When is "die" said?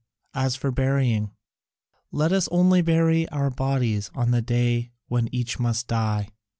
5.87-6.29